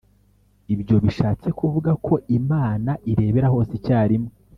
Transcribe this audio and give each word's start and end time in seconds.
Ibyo 0.73 0.95
bishatse 1.05 1.47
kuvuga 1.59 1.91
ko 2.05 2.13
imana 2.39 2.91
irebera 3.11 3.47
hose 3.53 3.71
icyarimwe 3.79 4.31